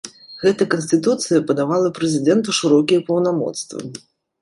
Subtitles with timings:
[0.43, 3.91] Гэта канстытуцыя падавала прэзідэнту шырокія паўнамоцтвы.